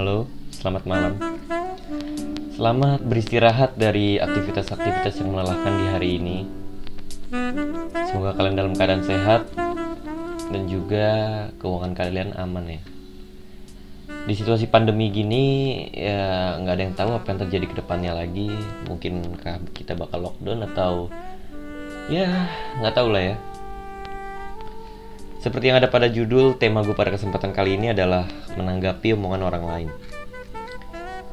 Halo, 0.00 0.24
selamat 0.48 0.88
malam. 0.88 1.12
Selamat 2.56 3.04
beristirahat 3.04 3.76
dari 3.76 4.16
aktivitas-aktivitas 4.16 5.20
yang 5.20 5.36
melelahkan 5.36 5.76
di 5.76 5.86
hari 5.92 6.08
ini. 6.16 6.38
Semoga 8.08 8.32
kalian 8.32 8.56
dalam 8.56 8.72
keadaan 8.72 9.04
sehat 9.04 9.52
dan 10.48 10.62
juga 10.72 11.08
keuangan 11.60 11.92
kalian 11.92 12.32
aman 12.32 12.80
ya. 12.80 12.82
Di 14.24 14.32
situasi 14.32 14.72
pandemi 14.72 15.12
gini 15.12 15.44
ya 15.92 16.56
nggak 16.56 16.74
ada 16.80 16.82
yang 16.88 16.96
tahu 16.96 17.10
apa 17.20 17.36
yang 17.36 17.40
terjadi 17.44 17.66
ke 17.68 17.74
depannya 17.84 18.16
lagi. 18.16 18.56
Mungkinkah 18.88 19.68
kita 19.76 20.00
bakal 20.00 20.32
lockdown 20.32 20.64
atau 20.64 21.12
ya 22.08 22.48
nggak 22.80 22.96
tahu 22.96 23.12
lah 23.12 23.36
ya. 23.36 23.49
Seperti 25.40 25.72
yang 25.72 25.80
ada 25.80 25.88
pada 25.88 26.04
judul, 26.04 26.60
tema 26.60 26.84
gue 26.84 26.92
pada 26.92 27.16
kesempatan 27.16 27.56
kali 27.56 27.80
ini 27.80 27.96
adalah 27.96 28.28
menanggapi 28.60 29.16
omongan 29.16 29.40
orang 29.40 29.64
lain. 29.64 29.88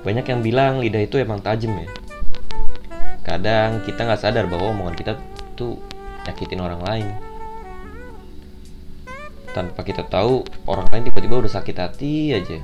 Banyak 0.07 0.31
yang 0.31 0.39
bilang 0.39 0.79
lidah 0.79 1.03
itu 1.03 1.19
emang 1.19 1.43
tajam 1.43 1.75
ya. 1.75 1.91
Kadang 3.27 3.83
kita 3.83 4.07
nggak 4.07 4.23
sadar 4.23 4.47
bahwa 4.47 4.71
omongan 4.71 4.95
kita 4.95 5.19
tuh 5.59 5.75
nyakitin 6.23 6.63
orang 6.63 6.79
lain. 6.87 7.07
Tanpa 9.51 9.83
kita 9.83 10.07
tahu, 10.07 10.47
orang 10.71 10.87
lain 10.87 11.11
tiba-tiba 11.11 11.43
udah 11.43 11.51
sakit 11.51 11.75
hati 11.75 12.31
aja. 12.31 12.63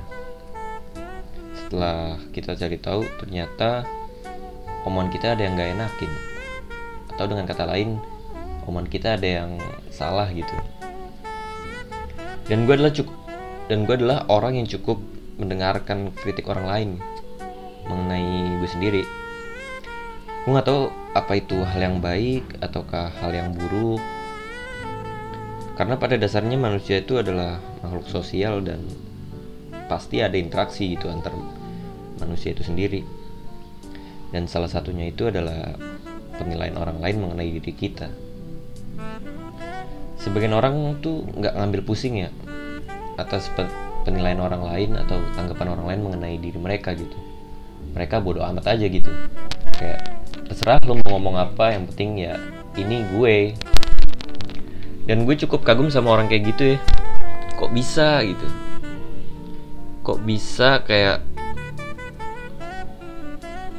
Setelah 1.60 2.24
kita 2.32 2.56
cari 2.56 2.80
tahu, 2.80 3.04
ternyata 3.20 3.84
omongan 4.88 5.12
kita 5.12 5.36
ada 5.36 5.44
yang 5.44 5.60
nggak 5.60 5.76
enakin. 5.76 6.12
Atau 7.12 7.28
dengan 7.28 7.44
kata 7.44 7.68
lain, 7.68 8.00
omongan 8.64 8.88
kita 8.88 9.20
ada 9.20 9.44
yang 9.44 9.60
salah 9.92 10.32
gitu 10.32 10.56
dan 12.44 12.68
gue 12.68 12.74
adalah 12.76 12.92
cukup 12.92 13.16
dan 13.72 13.88
gue 13.88 13.94
adalah 13.96 14.28
orang 14.28 14.60
yang 14.60 14.68
cukup 14.68 15.00
mendengarkan 15.40 16.12
kritik 16.12 16.44
orang 16.52 16.66
lain 16.68 16.90
mengenai 17.88 18.60
gue 18.60 18.70
sendiri. 18.70 19.02
Gue 20.44 20.50
nggak 20.52 20.68
tahu 20.68 20.92
apa 21.16 21.32
itu 21.40 21.56
hal 21.64 21.80
yang 21.80 21.96
baik 22.04 22.44
ataukah 22.60 23.08
hal 23.24 23.32
yang 23.32 23.56
buruk. 23.56 24.00
Karena 25.74 25.98
pada 25.98 26.14
dasarnya 26.14 26.54
manusia 26.60 27.02
itu 27.02 27.18
adalah 27.18 27.58
makhluk 27.82 28.06
sosial 28.06 28.62
dan 28.62 28.84
pasti 29.88 30.22
ada 30.22 30.38
interaksi 30.38 30.94
gitu 30.94 31.08
antar 31.08 31.32
manusia 32.20 32.52
itu 32.52 32.62
sendiri. 32.62 33.00
Dan 34.30 34.46
salah 34.46 34.68
satunya 34.68 35.08
itu 35.08 35.32
adalah 35.32 35.74
penilaian 36.36 36.76
orang 36.76 37.00
lain 37.00 37.16
mengenai 37.24 37.48
diri 37.58 37.72
kita 37.72 38.33
sebagian 40.24 40.56
orang 40.56 40.96
tuh 41.04 41.28
nggak 41.36 41.52
ngambil 41.52 41.80
pusing 41.84 42.24
ya 42.24 42.32
atas 43.20 43.52
penilaian 44.08 44.40
orang 44.40 44.64
lain 44.64 44.96
atau 44.96 45.20
tanggapan 45.36 45.76
orang 45.76 45.86
lain 45.92 46.00
mengenai 46.08 46.40
diri 46.40 46.56
mereka 46.56 46.96
gitu. 46.96 47.14
Mereka 47.92 48.24
bodoh 48.24 48.40
amat 48.40 48.72
aja 48.72 48.88
gitu. 48.88 49.12
Kayak 49.76 50.00
terserah 50.48 50.80
lo 50.88 50.96
mau 51.04 51.20
ngomong 51.20 51.36
apa 51.36 51.76
yang 51.76 51.84
penting 51.92 52.24
ya 52.24 52.40
ini 52.80 53.04
gue. 53.12 53.52
Dan 55.04 55.28
gue 55.28 55.36
cukup 55.44 55.60
kagum 55.60 55.92
sama 55.92 56.16
orang 56.16 56.32
kayak 56.32 56.56
gitu 56.56 56.64
ya. 56.74 56.78
Kok 57.60 57.70
bisa 57.76 58.24
gitu? 58.24 58.48
Kok 60.00 60.24
bisa 60.24 60.80
kayak 60.88 61.20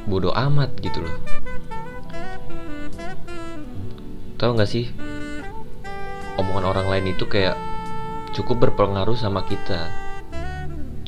bodoh 0.06 0.30
amat 0.30 0.70
gitu 0.78 1.02
loh? 1.02 1.16
Tau 4.38 4.54
gak 4.54 4.70
sih 4.70 5.05
omongan 6.36 6.64
orang 6.68 6.86
lain 6.92 7.16
itu 7.16 7.24
kayak 7.24 7.56
cukup 8.36 8.68
berpengaruh 8.68 9.16
sama 9.16 9.44
kita. 9.48 9.88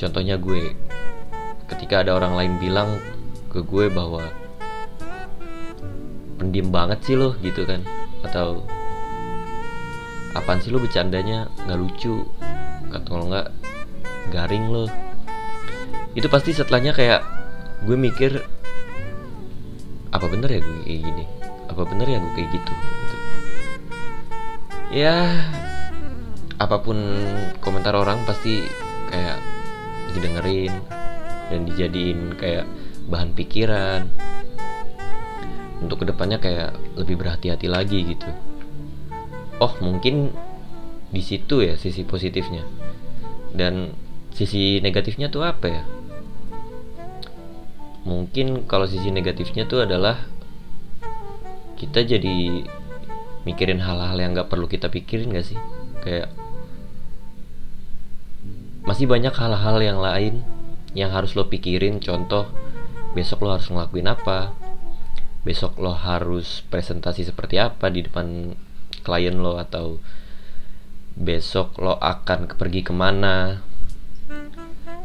Contohnya 0.00 0.40
gue, 0.40 0.72
ketika 1.68 2.00
ada 2.00 2.16
orang 2.16 2.32
lain 2.38 2.52
bilang 2.56 2.96
ke 3.52 3.60
gue 3.60 3.92
bahwa 3.92 4.24
pendiam 6.40 6.72
banget 6.72 6.98
sih 7.04 7.16
lo 7.18 7.36
gitu 7.44 7.68
kan, 7.68 7.84
atau 8.24 8.64
apaan 10.32 10.62
sih 10.64 10.72
lo 10.72 10.80
bercandanya 10.80 11.52
nggak 11.66 11.78
lucu, 11.78 12.24
atau 12.94 13.28
nggak 13.28 13.52
garing 14.32 14.70
lo. 14.72 14.86
Itu 16.16 16.32
pasti 16.32 16.56
setelahnya 16.56 16.96
kayak 16.96 17.20
gue 17.84 17.96
mikir 17.98 18.40
apa 20.08 20.24
bener 20.24 20.48
ya 20.48 20.60
gue 20.64 20.76
kayak 20.88 21.00
gini, 21.04 21.24
apa 21.68 21.82
bener 21.84 22.06
ya 22.08 22.18
gue 22.22 22.32
kayak 22.32 22.48
gitu. 22.56 22.72
gitu 22.72 23.17
ya 24.88 25.44
apa 26.58 26.76
pun 26.82 26.98
komentar 27.62 27.94
orang 27.94 28.26
pasti 28.26 28.64
kayak 29.08 29.38
didengerin 30.12 30.74
dan 31.48 31.60
dijadiin 31.64 32.34
kayak 32.36 32.66
bahan 33.08 33.32
pikiran. 33.32 34.04
Untuk 35.78 36.02
ke 36.02 36.10
depannya 36.10 36.42
kayak 36.42 36.74
lebih 36.98 37.22
berhati-hati 37.22 37.70
lagi 37.70 38.02
gitu. 38.02 38.28
Oh 39.62 39.72
mungkin 39.78 40.34
di 41.08 41.22
situ 41.22 41.62
ya 41.62 41.78
sisi 41.78 42.02
positifnya. 42.02 42.66
Dan 43.54 43.94
sisi 44.34 44.82
negatifnya 44.82 45.30
tuh 45.32 45.46
apa 45.46 45.66
ya? 45.70 45.82
Mungkin 48.04 48.66
kalau 48.66 48.90
sisi 48.90 49.08
negatifnya 49.14 49.64
tuh 49.70 49.86
adalah 49.86 50.18
kita 51.78 52.02
jadi 52.02 52.66
mikirin 53.48 53.80
hal-hal 53.80 54.20
yang 54.20 54.36
nggak 54.36 54.52
perlu 54.52 54.68
kita 54.68 54.92
pikirin 54.92 55.32
gak 55.32 55.48
sih? 55.48 55.56
Kayak 56.04 56.28
masih 58.84 59.08
banyak 59.08 59.32
hal-hal 59.32 59.76
yang 59.80 59.98
lain 60.04 60.44
yang 60.92 61.08
harus 61.16 61.32
lo 61.32 61.48
pikirin. 61.48 62.04
Contoh 62.04 62.44
besok 63.16 63.48
lo 63.48 63.56
harus 63.56 63.72
ngelakuin 63.72 64.08
apa? 64.12 64.52
Besok 65.48 65.80
lo 65.80 65.96
harus 65.96 66.60
presentasi 66.68 67.24
seperti 67.24 67.56
apa 67.56 67.88
di 67.88 68.04
depan 68.04 68.52
klien 69.00 69.40
lo? 69.40 69.56
Atau 69.56 70.04
besok 71.16 71.80
lo 71.80 71.96
akan 71.96 72.52
pergi 72.52 72.84
ke 72.84 72.92
mana? 72.92 73.64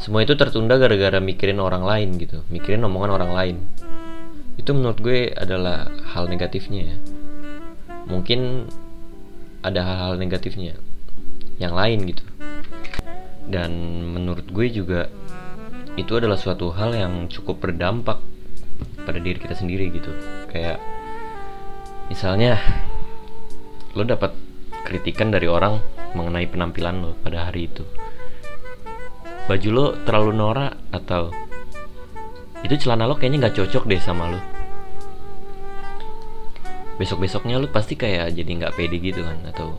Semua 0.03 0.19
itu 0.27 0.35
tertunda 0.35 0.75
gara-gara 0.75 1.23
mikirin 1.23 1.63
orang 1.63 1.87
lain 1.87 2.19
gitu 2.19 2.43
mikirin 2.51 2.83
omongan 2.83 3.15
orang 3.15 3.31
lain. 3.31 3.57
Itu 4.59 4.75
menurut 4.75 4.99
gue 4.99 5.31
adalah 5.31 5.87
hal 6.11 6.27
negatifnya 6.27 6.91
ya 6.91 7.12
mungkin 8.07 8.67
ada 9.63 9.79
hal-hal 9.83 10.19
negatifnya 10.19 10.75
yang 11.57 11.73
lain 11.73 12.03
gitu. 12.11 12.23
Dan 13.47 13.71
menurut 14.11 14.47
gue 14.51 14.67
juga 14.71 15.07
itu 15.93 16.11
adalah 16.17 16.39
suatu 16.39 16.73
hal 16.73 16.95
yang 16.97 17.29
cukup 17.29 17.63
berdampak 17.63 18.19
pada 19.03 19.19
diri 19.19 19.39
kita 19.39 19.55
sendiri 19.55 19.91
gitu. 19.93 20.11
Kayak 20.51 20.81
misalnya 22.11 22.59
lo 23.93 24.03
dapat 24.03 24.33
kritikan 24.83 25.31
dari 25.31 25.47
orang 25.47 25.79
mengenai 26.17 26.49
penampilan 26.49 26.95
lo 26.99 27.11
pada 27.23 27.47
hari 27.47 27.71
itu. 27.71 27.83
Baju 29.43 29.69
lo 29.71 29.85
terlalu 30.07 30.31
norak 30.33 30.73
atau 30.91 31.31
itu 32.63 32.79
celana 32.79 33.11
lo 33.11 33.19
kayaknya 33.19 33.47
nggak 33.47 33.59
cocok 33.59 33.83
deh 33.91 33.99
sama 33.99 34.31
lo 34.31 34.52
besok 36.97 37.25
besoknya 37.25 37.57
lu 37.57 37.69
pasti 37.69 37.97
kayak 37.97 38.33
jadi 38.37 38.51
nggak 38.63 38.75
pede 38.77 38.97
gitu 39.01 39.25
kan 39.25 39.37
atau 39.49 39.77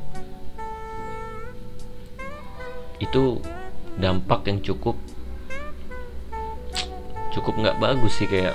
itu 2.98 3.38
dampak 3.98 4.46
yang 4.50 4.58
cukup 4.62 4.98
cukup 7.30 7.54
nggak 7.58 7.78
bagus 7.78 8.18
sih 8.18 8.26
kayak 8.26 8.54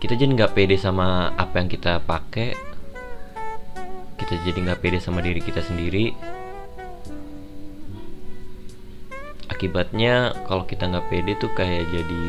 kita 0.00 0.16
jadi 0.16 0.32
nggak 0.32 0.56
pede 0.56 0.80
sama 0.80 1.32
apa 1.36 1.60
yang 1.60 1.68
kita 1.68 2.00
pakai 2.04 2.70
kita 4.20 4.46
jadi 4.46 4.58
nggak 4.62 4.80
pede 4.84 4.98
sama 5.02 5.24
diri 5.24 5.42
kita 5.42 5.58
sendiri. 5.58 6.14
Akibatnya 9.50 10.36
kalau 10.46 10.68
kita 10.70 10.86
nggak 10.86 11.08
pede 11.10 11.34
tuh 11.34 11.50
kayak 11.56 11.88
jadi 11.90 12.22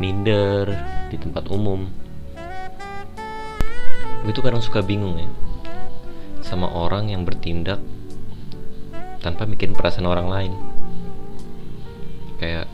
minder 0.00 0.72
di 1.12 1.20
tempat 1.20 1.50
umum 1.52 1.92
gue 4.26 4.34
tuh 4.34 4.42
kadang 4.42 4.58
suka 4.58 4.82
bingung 4.82 5.22
ya 5.22 5.30
sama 6.42 6.66
orang 6.66 7.14
yang 7.14 7.22
bertindak 7.22 7.78
tanpa 9.22 9.46
mikirin 9.46 9.74
perasaan 9.74 10.06
orang 10.06 10.26
lain. 10.26 10.52
Kayak 12.42 12.66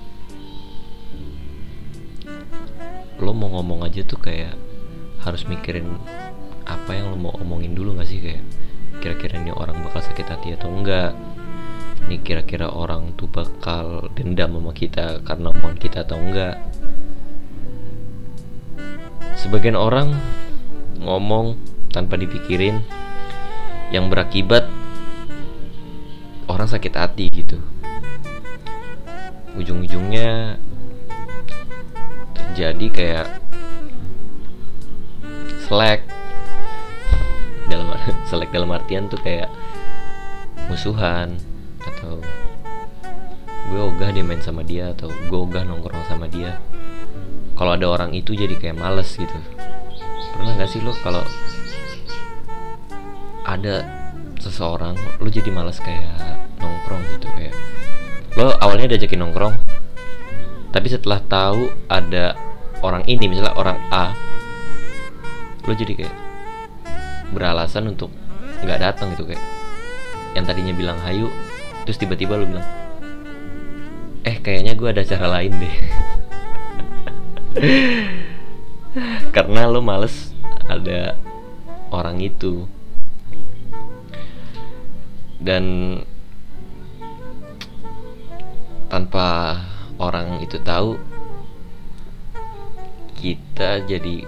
lo 3.21 3.37
mau 3.37 3.53
ngomong 3.61 3.85
aja 3.85 4.01
tuh 4.05 4.17
kayak 4.17 4.57
harus 5.25 5.45
mikirin 5.45 5.93
apa 6.69 6.93
yang 6.93 7.13
lo 7.13 7.17
mau 7.17 7.33
omongin 7.37 7.77
dulu 7.77 8.01
gak 8.01 8.09
sih? 8.09 8.21
Kayak 8.21 8.45
kira-kira 9.01 9.41
ini 9.41 9.53
orang 9.53 9.81
bakal 9.81 10.05
sakit 10.05 10.27
hati 10.29 10.57
atau 10.57 10.69
enggak? 10.69 11.17
Ini 12.09 12.21
kira-kira 12.21 12.69
orang 12.69 13.17
tuh 13.17 13.29
bakal 13.33 14.09
dendam 14.13 14.57
sama 14.57 14.73
kita 14.73 15.21
karena 15.25 15.53
omongan 15.53 15.79
kita 15.81 16.05
atau 16.05 16.17
enggak? 16.17 16.61
Sebagian 19.37 19.81
orang 19.81 20.13
ngomong 21.03 21.59
tanpa 21.93 22.17
dipikirin 22.17 22.81
yang 23.93 24.09
berakibat 24.09 24.65
orang 26.49 26.65
sakit 26.65 26.95
hati 26.97 27.29
gitu. 27.29 27.61
Ujung-ujungnya 29.59 30.57
terjadi 32.33 32.87
kayak 32.89 33.27
selek. 35.69 36.01
Dalam 37.69 37.93
selek 38.33 38.49
dalam 38.49 38.73
artian 38.73 39.13
tuh 39.13 39.21
kayak 39.21 39.53
musuhan 40.73 41.37
atau 41.85 42.17
gue 43.69 43.81
ogah 43.81 44.09
dia 44.09 44.25
main 44.25 44.41
sama 44.41 44.65
dia 44.65 44.97
atau 44.97 45.13
gue 45.13 45.39
ogah 45.39 45.69
nongkrong 45.69 46.09
sama 46.09 46.25
dia. 46.33 46.57
Kalau 47.53 47.77
ada 47.77 47.85
orang 47.85 48.17
itu 48.17 48.33
jadi 48.33 48.57
kayak 48.57 48.81
males 48.81 49.13
gitu 49.13 49.37
pernah 50.43 50.59
gak 50.59 50.71
sih 50.75 50.83
lo 50.83 50.91
kalau 51.07 51.23
ada 53.47 53.87
seseorang 54.43 54.99
lo 55.23 55.31
jadi 55.31 55.55
males 55.55 55.79
kayak 55.79 56.19
nongkrong 56.59 56.99
gitu 57.15 57.31
kayak 57.31 57.55
lo 58.35 58.51
awalnya 58.59 58.91
diajakin 58.91 59.23
nongkrong 59.23 59.55
tapi 60.75 60.91
setelah 60.91 61.23
tahu 61.31 61.71
ada 61.87 62.35
orang 62.83 63.07
ini 63.07 63.31
misalnya 63.31 63.55
orang 63.55 63.79
A 63.95 64.19
lo 65.63 65.79
jadi 65.79 65.95
kayak 65.95 66.17
beralasan 67.31 67.87
untuk 67.95 68.11
nggak 68.67 68.83
datang 68.83 69.15
gitu 69.15 69.31
kayak 69.31 69.39
yang 70.35 70.43
tadinya 70.43 70.75
bilang 70.75 70.99
hayu 71.07 71.31
terus 71.87 72.03
tiba-tiba 72.03 72.35
lo 72.35 72.51
bilang 72.51 72.67
eh 74.27 74.43
kayaknya 74.43 74.75
gue 74.75 74.89
ada 74.91 75.03
cara 75.03 75.27
lain 75.39 75.53
deh. 75.59 75.77
Karena 79.35 79.67
lo 79.67 79.83
males 79.83 80.32
ada 80.79 81.17
orang 81.93 82.23
itu. 82.23 82.65
Dan 85.43 85.99
tanpa 88.93 89.59
orang 89.99 90.45
itu 90.45 90.61
tahu 90.63 91.01
kita 93.19 93.87
jadi 93.87 94.27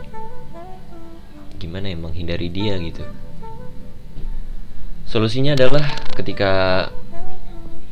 gimana 1.61 1.91
ya 1.91 1.99
menghindari 1.99 2.49
dia 2.51 2.77
gitu. 2.81 3.05
Solusinya 5.05 5.55
adalah 5.55 5.85
ketika 6.19 6.89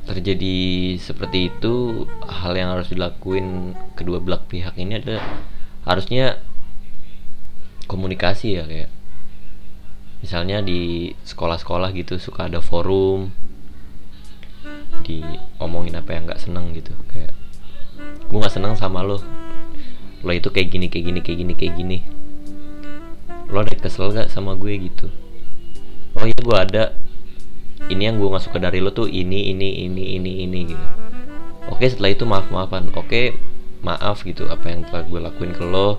terjadi 0.02 0.56
seperti 0.98 1.48
itu 1.48 2.04
hal 2.26 2.58
yang 2.58 2.74
harus 2.74 2.90
dilakuin 2.90 3.78
kedua 3.94 4.18
belah 4.18 4.42
pihak 4.42 4.74
ini 4.74 4.98
adalah 4.98 5.22
harusnya 5.86 6.42
komunikasi 7.92 8.56
ya 8.56 8.64
kayak 8.64 8.90
misalnya 10.24 10.64
di 10.64 11.12
sekolah-sekolah 11.28 11.92
gitu 11.92 12.16
suka 12.16 12.48
ada 12.48 12.64
forum 12.64 13.34
diomongin 15.02 15.98
apa 15.98 16.14
yang 16.14 16.24
nggak 16.30 16.40
seneng 16.40 16.72
gitu 16.72 16.94
kayak 17.10 17.34
gue 18.32 18.38
nggak 18.40 18.54
seneng 18.54 18.74
sama 18.78 19.04
lo. 19.04 19.20
Lo 20.24 20.32
itu 20.32 20.48
kayak 20.48 20.68
gini 20.72 20.86
kayak 20.88 21.04
gini 21.12 21.20
kayak 21.20 21.38
gini 21.44 21.52
kayak 21.52 21.74
gini. 21.76 21.98
Lo 23.52 23.60
ada 23.60 23.74
kesel 23.76 24.08
gak 24.14 24.32
sama 24.32 24.56
gue 24.56 24.72
gitu? 24.88 25.12
Oh 26.16 26.24
iya 26.24 26.38
gue 26.38 26.56
ada. 26.56 26.84
Ini 27.92 28.08
yang 28.08 28.16
gue 28.16 28.32
nggak 28.32 28.44
suka 28.48 28.62
dari 28.62 28.80
lo 28.80 28.94
tuh 28.94 29.10
ini 29.10 29.52
ini 29.52 29.84
ini 29.84 30.16
ini 30.16 30.32
ini 30.46 30.58
gitu. 30.72 30.86
Oke 31.68 31.90
setelah 31.90 32.14
itu 32.14 32.24
maaf 32.24 32.48
maafan 32.48 32.88
oke 32.94 33.36
maaf 33.82 34.22
gitu 34.22 34.46
apa 34.46 34.70
yang 34.70 34.86
telah 34.86 35.02
gue 35.04 35.20
lakuin 35.20 35.52
ke 35.52 35.62
lo 35.66 35.98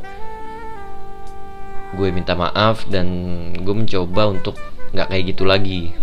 gue 1.94 2.08
minta 2.10 2.34
maaf 2.34 2.90
dan 2.90 3.08
gue 3.54 3.76
mencoba 3.76 4.34
untuk 4.34 4.58
nggak 4.94 5.08
kayak 5.14 5.24
gitu 5.34 5.44
lagi. 5.46 5.94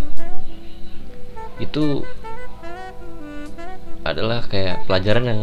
Itu 1.58 2.06
adalah 4.06 4.46
kayak 4.46 4.88
pelajaran 4.88 5.24
yang 5.28 5.42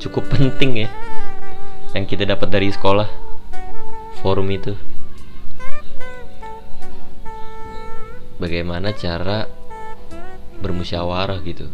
cukup 0.00 0.28
penting 0.32 0.86
ya 0.86 0.90
yang 1.92 2.06
kita 2.06 2.22
dapat 2.22 2.48
dari 2.48 2.70
sekolah 2.70 3.08
forum 4.22 4.48
itu. 4.52 4.76
Bagaimana 8.40 8.96
cara 8.96 9.44
bermusyawarah 10.64 11.40
gitu 11.44 11.68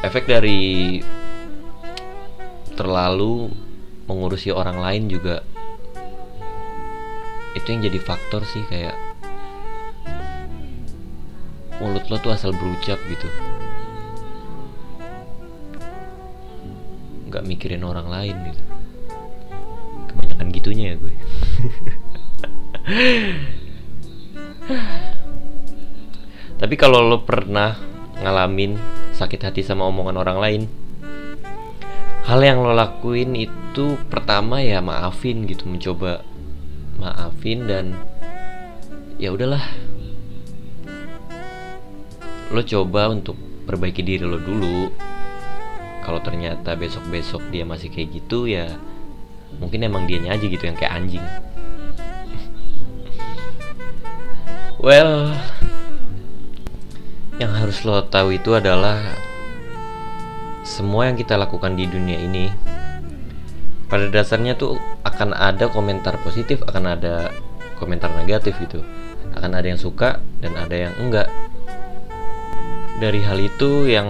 efek 0.00 0.24
dari 0.24 0.96
terlalu 2.72 3.52
mengurusi 4.08 4.48
orang 4.48 4.80
lain 4.80 5.12
juga 5.12 5.44
itu 7.52 7.68
yang 7.68 7.84
jadi 7.84 7.98
faktor 8.00 8.46
sih 8.46 8.62
kayak 8.70 9.10
mulut 11.80 12.04
lo 12.12 12.20
tuh 12.20 12.36
asal 12.36 12.52
berucap 12.52 13.00
gitu. 13.08 13.24
Nggak 17.32 17.48
mikirin 17.48 17.80
orang 17.82 18.06
lain 18.06 18.36
gitu. 18.52 18.62
Kebanyakan 20.12 20.52
gitunya 20.52 20.92
ya 20.94 20.96
gue. 21.00 21.10
Tapi 26.60 26.76
kalau 26.76 27.00
lo 27.00 27.24
pernah 27.24 27.80
ngalamin 28.20 28.99
sakit 29.20 29.52
hati 29.52 29.60
sama 29.60 29.84
omongan 29.84 30.16
orang 30.16 30.38
lain. 30.40 30.62
Hal 32.24 32.40
yang 32.40 32.64
lo 32.64 32.72
lakuin 32.72 33.36
itu 33.36 34.00
pertama 34.08 34.64
ya 34.64 34.80
maafin 34.80 35.44
gitu 35.44 35.68
mencoba 35.68 36.24
maafin 36.96 37.68
dan 37.68 37.92
ya 39.20 39.28
udahlah. 39.28 39.60
Lo 42.48 42.64
coba 42.64 43.12
untuk 43.12 43.36
perbaiki 43.68 44.00
diri 44.00 44.24
lo 44.24 44.40
dulu. 44.40 44.88
Kalau 46.00 46.24
ternyata 46.24 46.72
besok-besok 46.72 47.52
dia 47.52 47.68
masih 47.68 47.92
kayak 47.92 48.24
gitu 48.24 48.48
ya 48.48 48.72
mungkin 49.60 49.84
emang 49.84 50.08
dianya 50.08 50.32
aja 50.32 50.48
gitu 50.48 50.64
yang 50.64 50.80
kayak 50.80 50.96
anjing. 50.96 51.20
Well 54.80 55.36
yang 57.40 57.56
harus 57.56 57.82
lo 57.88 58.04
tahu 58.04 58.36
itu 58.36 58.52
adalah 58.52 59.00
semua 60.60 61.08
yang 61.08 61.16
kita 61.16 61.40
lakukan 61.40 61.72
di 61.72 61.88
dunia 61.88 62.20
ini 62.20 62.52
pada 63.90 64.06
dasarnya 64.06 64.54
tuh 64.54 64.78
akan 65.02 65.34
ada 65.34 65.66
komentar 65.72 66.14
positif 66.22 66.62
akan 66.62 66.94
ada 66.94 67.34
komentar 67.80 68.12
negatif 68.12 68.60
gitu. 68.60 68.84
Akan 69.32 69.56
ada 69.56 69.64
yang 69.64 69.80
suka 69.80 70.20
dan 70.44 70.52
ada 70.54 70.76
yang 70.76 70.94
enggak. 71.00 71.26
Dari 73.00 73.24
hal 73.24 73.40
itu 73.40 73.88
yang 73.88 74.06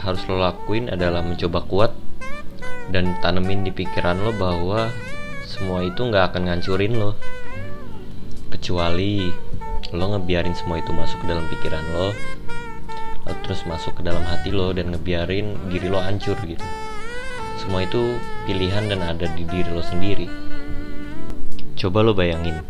harus 0.00 0.24
lo 0.24 0.40
lakuin 0.40 0.88
adalah 0.88 1.20
mencoba 1.20 1.60
kuat 1.68 1.92
dan 2.88 3.12
tanemin 3.20 3.68
di 3.68 3.70
pikiran 3.76 4.16
lo 4.24 4.32
bahwa 4.32 4.88
semua 5.44 5.84
itu 5.84 6.00
nggak 6.00 6.32
akan 6.32 6.48
ngancurin 6.48 6.96
lo. 6.96 7.12
Kecuali 8.48 9.28
lo 9.96 10.12
ngebiarin 10.12 10.52
semua 10.52 10.78
itu 10.78 10.92
masuk 10.92 11.24
ke 11.24 11.26
dalam 11.26 11.48
pikiran 11.48 11.84
lo 11.96 12.12
lalu 13.26 13.38
terus 13.42 13.66
masuk 13.66 13.98
ke 13.98 14.02
dalam 14.06 14.22
hati 14.22 14.54
lo 14.54 14.70
dan 14.70 14.94
ngebiarin 14.94 15.66
diri 15.66 15.90
lo 15.90 15.98
hancur 15.98 16.38
gitu. 16.46 16.62
Semua 17.58 17.82
itu 17.82 18.22
pilihan 18.46 18.86
dan 18.86 19.02
ada 19.02 19.26
di 19.26 19.42
diri 19.42 19.66
lo 19.72 19.82
sendiri. 19.82 20.30
Coba 21.74 22.06
lo 22.06 22.14
bayangin 22.14 22.62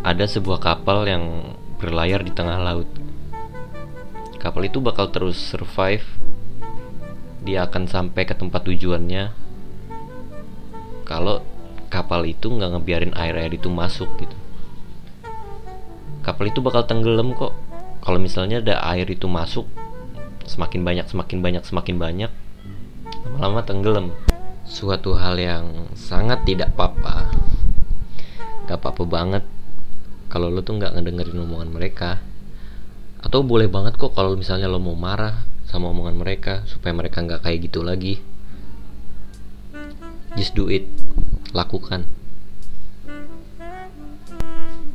ada 0.00 0.24
sebuah 0.26 0.58
kapal 0.58 1.06
yang 1.06 1.54
berlayar 1.78 2.26
di 2.26 2.32
tengah 2.34 2.58
laut. 2.58 2.88
Kapal 4.42 4.66
itu 4.66 4.82
bakal 4.82 5.12
terus 5.12 5.38
survive. 5.38 6.04
Dia 7.46 7.68
akan 7.68 7.86
sampai 7.86 8.26
ke 8.26 8.34
tempat 8.34 8.64
tujuannya. 8.66 9.30
Kalau 11.06 11.44
kapal 11.92 12.26
itu 12.26 12.50
nggak 12.50 12.70
ngebiarin 12.74 13.14
air-air 13.14 13.54
itu 13.54 13.68
masuk 13.70 14.08
gitu 14.18 14.49
kapal 16.20 16.48
itu 16.48 16.60
bakal 16.60 16.84
tenggelam 16.84 17.32
kok. 17.32 17.56
Kalau 18.00 18.16
misalnya 18.16 18.64
ada 18.64 18.80
air 18.96 19.04
itu 19.08 19.28
masuk 19.28 19.68
semakin 20.48 20.82
banyak 20.82 21.06
semakin 21.06 21.38
banyak 21.44 21.62
semakin 21.62 21.96
banyak 22.00 22.30
lama-lama 23.28 23.60
tenggelam. 23.64 24.06
Suatu 24.64 25.18
hal 25.18 25.36
yang 25.36 25.90
sangat 25.98 26.46
tidak 26.46 26.72
apa-apa. 26.76 27.28
Gak 28.70 28.78
apa-apa 28.78 29.04
banget 29.04 29.44
kalau 30.30 30.46
lo 30.46 30.62
tuh 30.62 30.78
nggak 30.78 30.94
ngedengerin 30.94 31.42
omongan 31.42 31.70
mereka. 31.74 32.22
Atau 33.20 33.42
boleh 33.44 33.66
banget 33.66 33.98
kok 33.98 34.14
kalau 34.14 34.38
misalnya 34.38 34.70
lo 34.70 34.78
mau 34.78 34.94
marah 34.94 35.44
sama 35.66 35.90
omongan 35.90 36.16
mereka 36.16 36.62
supaya 36.70 36.94
mereka 36.94 37.20
nggak 37.20 37.42
kayak 37.42 37.58
gitu 37.66 37.82
lagi. 37.82 38.22
Just 40.38 40.54
do 40.54 40.70
it. 40.70 40.86
Lakukan 41.50 42.19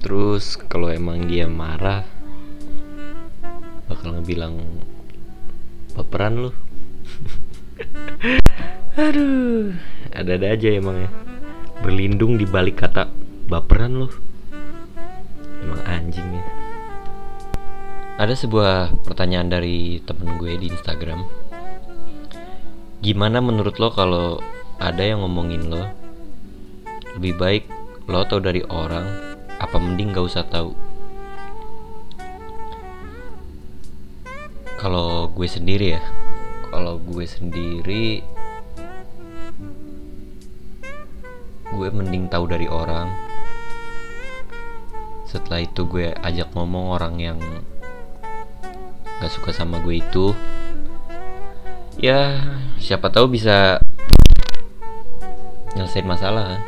terus 0.06 0.54
kalau 0.70 0.94
emang 0.94 1.26
dia 1.26 1.50
marah 1.50 2.06
bakal 3.90 4.14
ngebilang 4.14 4.62
baperan 5.98 6.46
lu. 6.46 6.52
Aduh 9.02 9.74
ada-ada 10.14 10.54
aja 10.54 10.78
emang 10.78 11.02
ya. 11.02 11.10
Berlindung 11.82 12.38
di 12.38 12.46
balik 12.46 12.86
kata 12.86 13.10
baperan 13.50 14.06
lu. 14.06 14.08
Emang 15.66 15.82
anjing 15.90 16.38
ya. 16.38 16.46
Ada 18.22 18.38
sebuah 18.38 19.02
pertanyaan 19.02 19.50
dari 19.50 20.06
temen 20.06 20.38
gue 20.38 20.54
di 20.54 20.70
Instagram. 20.70 21.26
Gimana 23.02 23.42
menurut 23.42 23.82
lo 23.82 23.90
kalau 23.90 24.38
ada 24.78 25.02
yang 25.02 25.26
ngomongin 25.26 25.66
lo? 25.66 25.82
Lebih 27.18 27.34
baik 27.42 27.64
lo 28.06 28.22
tau 28.30 28.38
dari 28.38 28.62
orang 28.70 29.35
apa 29.60 29.78
mending 29.80 30.12
gak 30.12 30.28
usah 30.28 30.44
tahu? 30.48 30.76
Kalau 34.76 35.32
gue 35.32 35.48
sendiri 35.50 35.98
ya 35.98 36.04
kalau 36.76 37.00
gue 37.00 37.24
sendiri 37.24 38.20
gue 41.72 41.90
mending 41.92 42.28
tahu 42.28 42.52
dari 42.52 42.68
orang. 42.68 43.08
Setelah 45.24 45.64
itu 45.64 45.88
gue 45.88 46.12
ajak 46.20 46.52
ngomong 46.52 47.00
orang 47.00 47.16
yang 47.20 47.40
gak 49.24 49.32
suka 49.32 49.56
sama 49.56 49.80
gue 49.80 50.04
itu. 50.04 50.36
Ya 51.96 52.44
siapa 52.76 53.08
tahu 53.08 53.32
bisa 53.32 53.80
nyelesain 55.80 56.04
masalah 56.04 56.60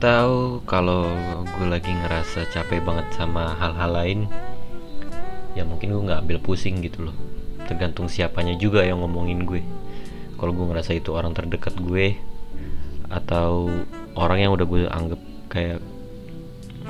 atau 0.00 0.64
kalau 0.64 1.12
gue 1.44 1.68
lagi 1.68 1.92
ngerasa 1.92 2.48
capek 2.48 2.80
banget 2.80 3.04
sama 3.20 3.52
hal-hal 3.52 3.92
lain 3.92 4.20
ya 5.52 5.68
mungkin 5.68 5.92
gue 5.92 6.08
nggak 6.08 6.24
ambil 6.24 6.40
pusing 6.40 6.80
gitu 6.80 7.04
loh. 7.04 7.16
Tergantung 7.68 8.08
siapanya 8.08 8.56
juga 8.56 8.80
yang 8.80 9.04
ngomongin 9.04 9.44
gue. 9.44 9.60
Kalau 10.40 10.56
gue 10.56 10.64
ngerasa 10.72 10.96
itu 10.96 11.12
orang 11.12 11.36
terdekat 11.36 11.76
gue 11.76 12.16
atau 13.12 13.68
orang 14.16 14.40
yang 14.40 14.56
udah 14.56 14.64
gue 14.64 14.88
anggap 14.88 15.20
kayak 15.52 15.84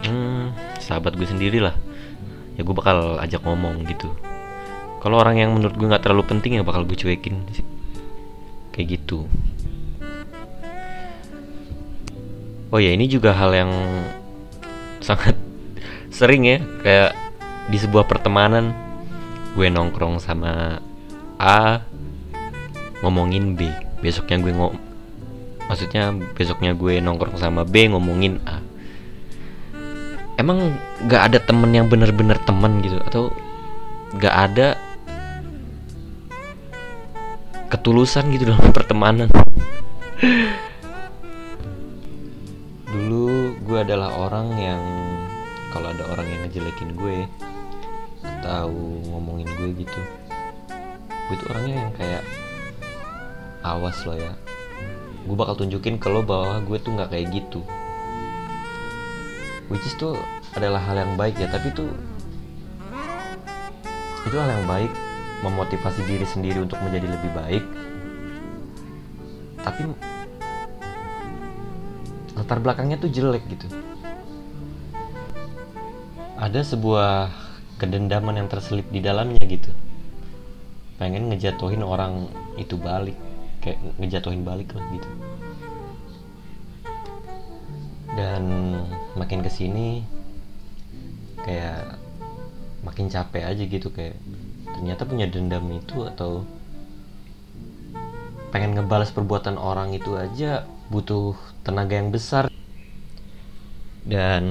hmm, 0.07 0.55
sahabat 0.79 1.19
gue 1.19 1.27
sendiri 1.27 1.59
lah 1.59 1.75
ya 2.55 2.63
gue 2.63 2.75
bakal 2.79 3.19
ajak 3.19 3.43
ngomong 3.43 3.91
gitu. 3.91 4.07
Kalau 5.03 5.19
orang 5.19 5.35
yang 5.35 5.51
menurut 5.51 5.75
gue 5.75 5.91
nggak 5.91 6.07
terlalu 6.07 6.31
penting 6.31 6.55
ya 6.55 6.63
bakal 6.63 6.87
gue 6.87 6.95
cuekin 6.95 7.43
kayak 8.71 9.03
gitu 9.03 9.27
oh 12.71 12.79
ya 12.79 12.95
ini 12.95 13.11
juga 13.11 13.35
hal 13.35 13.51
yang 13.51 13.73
sangat 15.03 15.35
sering 16.15 16.47
ya 16.47 16.59
kayak 16.83 17.11
di 17.71 17.79
sebuah 17.79 18.07
pertemanan 18.07 18.75
gue 19.55 19.67
nongkrong 19.67 20.23
sama 20.23 20.79
A 21.41 21.83
ngomongin 23.03 23.59
B. 23.59 23.67
Besoknya 24.01 24.39
gue 24.41 24.53
ngom 24.55 24.75
maksudnya 25.71 26.11
besoknya 26.35 26.75
gue 26.75 26.99
nongkrong 26.99 27.39
sama 27.39 27.67
B 27.67 27.91
ngomongin 27.91 28.39
A. 28.47 28.63
Emang 30.39 30.73
gak 31.05 31.31
ada 31.31 31.39
temen 31.43 31.69
yang 31.75 31.87
bener-bener 31.91 32.39
temen 32.49 32.81
gitu 32.81 32.97
atau 33.03 33.29
gak 34.17 34.35
ada 34.51 34.69
ketulusan 37.71 38.35
gitu 38.35 38.51
dalam 38.51 38.73
pertemanan 38.77 39.29
adalah 43.83 44.11
orang 44.17 44.49
yang 44.61 44.83
kalau 45.71 45.93
ada 45.93 46.05
orang 46.13 46.27
yang 46.27 46.41
ngejelekin 46.49 46.91
gue 46.99 47.17
tahu 48.41 49.05
ngomongin 49.13 49.49
gue 49.59 49.85
gitu 49.85 50.01
gue 51.31 51.37
tuh 51.39 51.47
orangnya 51.55 51.87
yang 51.87 51.93
kayak 51.95 52.23
awas 53.63 54.03
lo 54.09 54.17
ya. 54.17 54.33
Gue 55.29 55.37
bakal 55.37 55.63
tunjukin 55.63 56.01
ke 56.01 56.09
lo 56.09 56.25
bahwa 56.25 56.59
gue 56.65 56.79
tuh 56.81 56.91
nggak 56.97 57.13
kayak 57.13 57.31
gitu. 57.31 57.61
Which 59.71 59.87
is 59.87 59.95
tuh 59.95 60.19
adalah 60.59 60.83
hal 60.83 60.99
yang 60.99 61.15
baik 61.15 61.39
ya 61.39 61.47
tapi 61.47 61.71
tuh 61.71 61.95
itu 64.27 64.35
hal 64.35 64.51
yang 64.51 64.67
baik 64.67 64.91
memotivasi 65.47 66.03
diri 66.11 66.27
sendiri 66.27 66.59
untuk 66.67 66.83
menjadi 66.83 67.07
lebih 67.07 67.31
baik. 67.31 67.65
Tapi 69.63 69.87
latar 72.51 72.67
belakangnya 72.67 72.99
tuh 72.99 73.15
jelek 73.15 73.47
gitu. 73.47 73.71
Ada 76.35 76.67
sebuah 76.67 77.31
kedendaman 77.79 78.43
yang 78.43 78.51
terselip 78.51 78.91
di 78.91 78.99
dalamnya 78.99 79.39
gitu. 79.47 79.71
Pengen 80.99 81.31
ngejatuhin 81.31 81.87
orang 81.87 82.27
itu 82.59 82.75
balik. 82.75 83.15
Kayak 83.63 83.79
ngejatuhin 84.03 84.43
balik 84.43 84.75
lah 84.75 84.83
gitu. 84.91 85.11
Dan 88.19 88.43
makin 89.15 89.47
ke 89.47 89.51
sini 89.55 90.03
kayak 91.47 92.03
makin 92.83 93.07
capek 93.07 93.47
aja 93.47 93.63
gitu 93.63 93.95
kayak 93.95 94.19
ternyata 94.75 95.07
punya 95.07 95.31
dendam 95.31 95.71
itu 95.71 96.03
atau 96.03 96.43
pengen 98.51 98.75
ngebalas 98.75 99.15
perbuatan 99.15 99.55
orang 99.55 99.95
itu 99.95 100.19
aja 100.19 100.67
butuh 100.91 101.39
tenaga 101.63 101.95
yang 101.95 102.11
besar. 102.11 102.51
Dan 104.03 104.45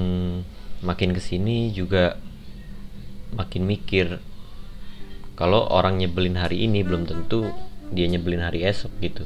makin 0.80 1.12
ke 1.12 1.20
sini 1.20 1.68
juga 1.76 2.16
makin 3.36 3.68
mikir 3.68 4.18
kalau 5.36 5.68
orang 5.68 6.00
nyebelin 6.00 6.36
hari 6.40 6.64
ini 6.64 6.80
belum 6.84 7.04
tentu 7.04 7.48
dia 7.92 8.08
nyebelin 8.08 8.44
hari 8.44 8.64
esok 8.64 8.92
gitu. 9.04 9.24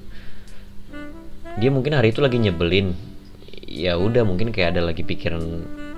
Dia 1.58 1.70
mungkin 1.70 1.94
hari 1.94 2.10
itu 2.10 2.18
lagi 2.18 2.42
nyebelin. 2.42 2.94
Ya 3.64 3.98
udah 3.98 4.26
mungkin 4.26 4.50
kayak 4.50 4.74
ada 4.78 4.82
lagi 4.82 5.06
pikiran 5.06 5.42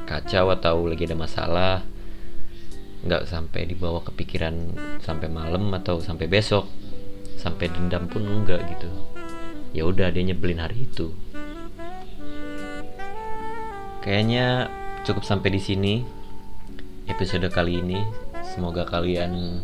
kacau 0.05 0.53
atau 0.53 0.85
lagi 0.85 1.09
ada 1.09 1.17
masalah. 1.17 1.81
Nggak 3.05 3.29
sampai 3.29 3.69
dibawa 3.69 4.05
kepikiran 4.05 4.73
sampai 5.01 5.29
malam 5.33 5.73
atau 5.73 6.01
sampai 6.01 6.29
besok 6.29 6.69
sampai 7.37 7.71
dendam 7.71 8.09
pun 8.09 8.25
enggak 8.25 8.65
gitu 8.73 8.89
ya 9.77 9.85
udah 9.85 10.09
dia 10.11 10.25
nyebelin 10.25 10.61
hari 10.61 10.89
itu 10.89 11.13
kayaknya 14.01 14.73
cukup 15.07 15.23
sampai 15.23 15.55
di 15.55 15.61
sini 15.63 15.95
episode 17.07 17.47
kali 17.51 17.81
ini. 17.83 18.03
Semoga 18.47 18.87
kalian 18.87 19.63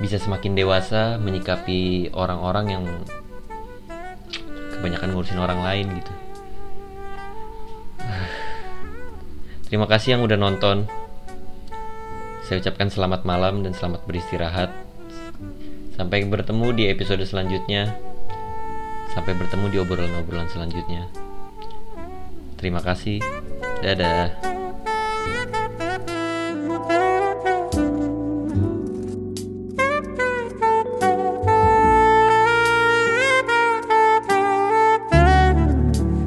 bisa 0.00 0.18
semakin 0.18 0.56
dewasa 0.56 1.20
menyikapi 1.20 2.10
orang-orang 2.12 2.66
yang 2.68 2.84
kebanyakan 4.76 5.12
ngurusin 5.12 5.40
orang 5.40 5.60
lain 5.60 5.86
gitu. 6.00 6.12
Terima 9.68 9.86
kasih 9.88 10.18
yang 10.18 10.22
udah 10.24 10.38
nonton. 10.40 10.88
Saya 12.44 12.60
ucapkan 12.60 12.92
selamat 12.92 13.24
malam 13.24 13.64
dan 13.64 13.72
selamat 13.72 14.04
beristirahat. 14.04 14.68
Sampai 15.94 16.26
bertemu 16.26 16.74
di 16.74 16.90
episode 16.90 17.22
selanjutnya. 17.22 17.94
Sampai 19.14 19.38
bertemu 19.38 19.70
di 19.70 19.78
obrolan-obrolan 19.78 20.50
selanjutnya. 20.50 21.06
Terima 22.58 22.82
kasih. 22.82 23.22
Dadah. 23.78 24.53